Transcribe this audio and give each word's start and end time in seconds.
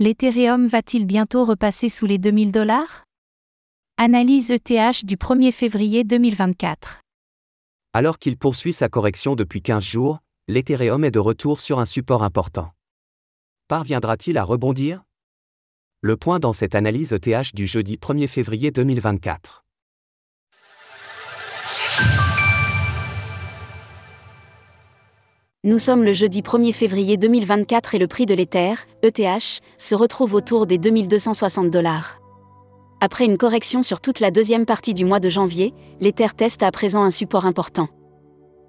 L'Ethereum 0.00 0.68
va-t-il 0.68 1.06
bientôt 1.06 1.44
repasser 1.44 1.88
sous 1.88 2.06
les 2.06 2.18
2000 2.18 2.52
dollars? 2.52 3.02
Analyse 3.96 4.52
ETH 4.52 5.04
du 5.04 5.16
1er 5.16 5.50
février 5.50 6.04
2024. 6.04 7.00
Alors 7.94 8.20
qu'il 8.20 8.36
poursuit 8.36 8.72
sa 8.72 8.88
correction 8.88 9.34
depuis 9.34 9.60
15 9.60 9.82
jours, 9.82 10.20
l'Ethereum 10.46 11.02
est 11.02 11.10
de 11.10 11.18
retour 11.18 11.60
sur 11.60 11.80
un 11.80 11.84
support 11.84 12.22
important. 12.22 12.70
Parviendra-t-il 13.66 14.38
à 14.38 14.44
rebondir? 14.44 15.02
Le 16.00 16.16
point 16.16 16.38
dans 16.38 16.52
cette 16.52 16.76
analyse 16.76 17.12
ETH 17.12 17.52
du 17.52 17.66
jeudi 17.66 17.96
1er 17.96 18.28
février 18.28 18.70
2024. 18.70 19.64
Nous 25.68 25.78
sommes 25.78 26.02
le 26.02 26.14
jeudi 26.14 26.40
1er 26.40 26.72
février 26.72 27.18
2024 27.18 27.94
et 27.94 27.98
le 27.98 28.06
prix 28.06 28.24
de 28.24 28.32
l'Ether, 28.32 28.72
ETH, 29.02 29.60
se 29.76 29.94
retrouve 29.94 30.32
autour 30.32 30.66
des 30.66 30.78
2260 30.78 31.70
dollars. 31.70 32.22
Après 33.02 33.26
une 33.26 33.36
correction 33.36 33.82
sur 33.82 34.00
toute 34.00 34.20
la 34.20 34.30
deuxième 34.30 34.64
partie 34.64 34.94
du 34.94 35.04
mois 35.04 35.20
de 35.20 35.28
janvier, 35.28 35.74
l'Ether 36.00 36.28
teste 36.34 36.62
à 36.62 36.70
présent 36.70 37.02
un 37.02 37.10
support 37.10 37.44
important. 37.44 37.88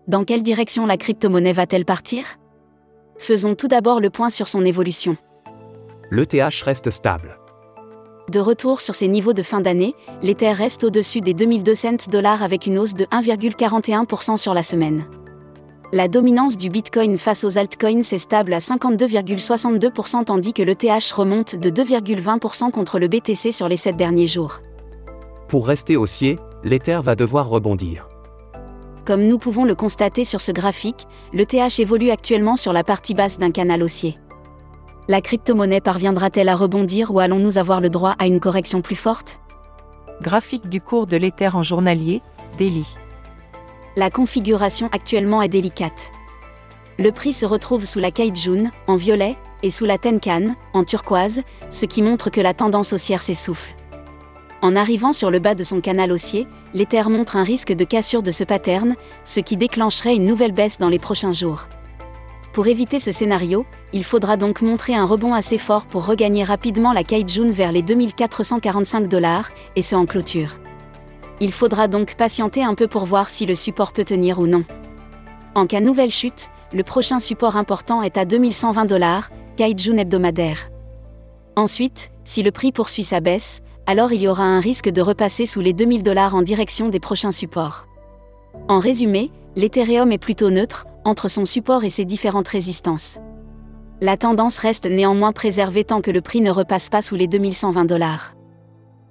Dans 0.09 0.25
quelle 0.25 0.43
direction 0.43 0.85
la 0.85 0.97
crypto-monnaie 0.97 1.53
va-t-elle 1.53 1.85
partir? 1.85 2.25
Faisons 3.17 3.55
tout 3.55 3.69
d'abord 3.69 4.01
le 4.01 4.09
point 4.09 4.27
sur 4.27 4.49
son 4.49 4.65
évolution. 4.65 5.15
L'ETH 6.11 6.63
reste 6.65 6.89
stable. 6.89 7.37
De 8.29 8.41
retour 8.41 8.81
sur 8.81 8.93
ses 8.93 9.07
niveaux 9.07 9.31
de 9.31 9.41
fin 9.41 9.61
d'année, 9.61 9.95
l'Ether 10.21 10.51
reste 10.51 10.83
au-dessus 10.83 11.21
des 11.21 11.33
2200 11.33 12.09
dollars 12.11 12.43
avec 12.43 12.65
une 12.65 12.77
hausse 12.77 12.93
de 12.93 13.05
1,41% 13.05 14.35
sur 14.35 14.53
la 14.53 14.63
semaine. 14.63 15.05
La 15.91 16.07
dominance 16.07 16.55
du 16.55 16.69
Bitcoin 16.69 17.17
face 17.17 17.43
aux 17.43 17.57
altcoins 17.57 18.01
est 18.01 18.19
stable 18.19 18.53
à 18.53 18.59
52,62% 18.59 20.23
tandis 20.23 20.53
que 20.53 20.61
l'ETH 20.61 21.11
remonte 21.11 21.55
de 21.55 21.71
2,20% 21.71 22.69
contre 22.69 22.99
le 22.99 23.07
BTC 23.07 23.51
sur 23.51 23.67
les 23.67 23.75
7 23.75 23.97
derniers 23.97 24.27
jours. 24.27 24.59
Pour 25.47 25.65
rester 25.65 25.97
haussier, 25.97 26.37
l'Ether 26.63 26.99
va 27.01 27.15
devoir 27.15 27.49
rebondir. 27.49 28.07
Comme 29.03 29.23
nous 29.23 29.39
pouvons 29.39 29.65
le 29.65 29.73
constater 29.73 30.23
sur 30.25 30.41
ce 30.41 30.51
graphique, 30.51 31.07
l'ETH 31.33 31.79
évolue 31.79 32.11
actuellement 32.11 32.55
sur 32.55 32.71
la 32.71 32.83
partie 32.83 33.15
basse 33.15 33.39
d'un 33.39 33.49
canal 33.49 33.81
haussier. 33.81 34.19
La 35.07 35.21
crypto-monnaie 35.21 35.81
parviendra-t-elle 35.81 36.49
à 36.49 36.55
rebondir 36.55 37.09
ou 37.09 37.19
allons-nous 37.19 37.57
avoir 37.57 37.81
le 37.81 37.89
droit 37.89 38.15
à 38.19 38.27
une 38.27 38.39
correction 38.39 38.83
plus 38.83 38.95
forte? 38.95 39.39
Graphique 40.21 40.69
du 40.69 40.81
cours 40.81 41.07
de 41.07 41.17
l'Ether 41.17 41.49
en 41.55 41.63
journalier, 41.63 42.21
Daily 42.59 42.85
la 43.99 44.09
configuration 44.09 44.87
actuellement 44.93 45.41
est 45.41 45.49
délicate. 45.49 46.09
Le 46.97 47.11
prix 47.11 47.33
se 47.33 47.45
retrouve 47.45 47.83
sous 47.83 47.99
la 47.99 48.11
Kaijun, 48.11 48.71
en 48.87 48.95
violet, 48.95 49.35
et 49.61 49.69
sous 49.69 49.83
la 49.83 49.97
Tenkan, 49.97 50.55
en 50.73 50.85
turquoise, 50.85 51.41
ce 51.69 51.85
qui 51.85 52.01
montre 52.01 52.29
que 52.29 52.39
la 52.39 52.53
tendance 52.53 52.93
haussière 52.93 53.21
s'essouffle. 53.21 53.75
En 54.61 54.77
arrivant 54.77 55.11
sur 55.11 55.29
le 55.29 55.39
bas 55.39 55.53
de 55.53 55.63
son 55.63 55.81
canal 55.81 56.13
haussier, 56.13 56.47
l'Ether 56.73 57.03
montre 57.09 57.35
un 57.35 57.43
risque 57.43 57.73
de 57.73 57.83
cassure 57.83 58.23
de 58.23 58.31
ce 58.31 58.45
pattern, 58.45 58.95
ce 59.25 59.41
qui 59.41 59.57
déclencherait 59.57 60.15
une 60.15 60.25
nouvelle 60.25 60.53
baisse 60.53 60.77
dans 60.77 60.89
les 60.89 60.99
prochains 60.99 61.33
jours. 61.33 61.67
Pour 62.53 62.67
éviter 62.67 62.99
ce 62.99 63.11
scénario, 63.11 63.65
il 63.91 64.05
faudra 64.05 64.37
donc 64.37 64.61
montrer 64.61 64.95
un 64.95 65.05
rebond 65.05 65.33
assez 65.33 65.57
fort 65.57 65.85
pour 65.85 66.05
regagner 66.05 66.45
rapidement 66.45 66.93
la 66.93 67.03
Kaijun 67.03 67.51
vers 67.51 67.73
les 67.73 67.81
2445 67.81 69.09
dollars, 69.09 69.49
et 69.75 69.81
ce 69.81 69.95
en 69.95 70.05
clôture. 70.05 70.55
Il 71.41 71.51
faudra 71.51 71.87
donc 71.87 72.15
patienter 72.15 72.63
un 72.63 72.75
peu 72.75 72.87
pour 72.87 73.05
voir 73.05 73.29
si 73.29 73.45
le 73.45 73.55
support 73.55 73.93
peut 73.93 74.03
tenir 74.03 74.39
ou 74.39 74.47
non. 74.47 74.63
En 75.55 75.67
cas 75.67 75.79
nouvelle 75.79 76.11
chute, 76.11 76.49
le 76.73 76.83
prochain 76.83 77.19
support 77.19 77.55
important 77.55 78.01
est 78.01 78.17
à 78.17 78.25
2120 78.25 78.85
dollars, 78.85 79.29
Kaijun 79.57 79.97
hebdomadaire. 79.97 80.69
Ensuite, 81.55 82.11
si 82.23 82.43
le 82.43 82.51
prix 82.51 82.71
poursuit 82.71 83.03
sa 83.03 83.19
baisse, 83.21 83.61
alors 83.85 84.13
il 84.13 84.21
y 84.21 84.27
aura 84.27 84.43
un 84.43 84.59
risque 84.59 84.89
de 84.89 85.01
repasser 85.01 85.45
sous 85.45 85.61
les 85.61 85.73
2000 85.73 86.03
dollars 86.03 86.35
en 86.35 86.41
direction 86.41 86.89
des 86.89 86.99
prochains 86.99 87.31
supports. 87.31 87.87
En 88.67 88.79
résumé, 88.79 89.31
l'Ethereum 89.55 90.11
est 90.11 90.17
plutôt 90.17 90.51
neutre, 90.51 90.85
entre 91.05 91.27
son 91.27 91.45
support 91.45 91.83
et 91.83 91.89
ses 91.89 92.05
différentes 92.05 92.47
résistances. 92.47 93.17
La 94.01 94.15
tendance 94.15 94.59
reste 94.59 94.85
néanmoins 94.85 95.33
préservée 95.33 95.83
tant 95.83 96.01
que 96.01 96.11
le 96.11 96.21
prix 96.21 96.41
ne 96.41 96.51
repasse 96.51 96.89
pas 96.89 97.01
sous 97.01 97.15
les 97.15 97.27
2120 97.27 97.85
dollars. 97.85 98.35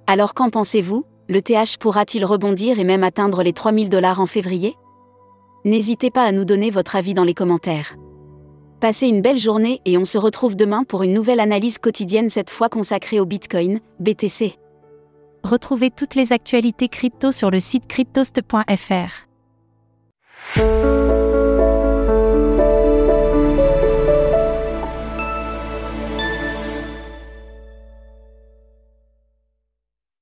Alors 0.07 0.33
qu'en 0.33 0.49
pensez-vous? 0.49 1.05
Le 1.29 1.41
TH 1.43 1.77
pourra-t-il 1.79 2.25
rebondir 2.25 2.79
et 2.79 2.83
même 2.83 3.03
atteindre 3.03 3.43
les 3.43 3.53
3000 3.53 3.87
dollars 3.87 4.19
en 4.19 4.25
février? 4.25 4.75
N'hésitez 5.63 6.09
pas 6.09 6.23
à 6.23 6.31
nous 6.31 6.43
donner 6.43 6.71
votre 6.71 6.95
avis 6.95 7.13
dans 7.13 7.23
les 7.23 7.35
commentaires. 7.35 7.95
Passez 8.79 9.07
une 9.07 9.21
belle 9.21 9.37
journée 9.37 9.79
et 9.85 9.97
on 9.97 10.05
se 10.05 10.17
retrouve 10.17 10.55
demain 10.55 10.83
pour 10.83 11.03
une 11.03 11.13
nouvelle 11.13 11.39
analyse 11.39 11.77
quotidienne 11.77 12.29
cette 12.29 12.49
fois 12.49 12.67
consacrée 12.67 13.19
au 13.19 13.25
Bitcoin, 13.25 13.79
BTC. 13.99 14.55
Retrouvez 15.43 15.91
toutes 15.91 16.15
les 16.15 16.33
actualités 16.33 16.89
crypto 16.89 17.31
sur 17.31 17.51
le 17.51 17.59
site 17.59 17.87
cryptost.fr. 17.87 19.27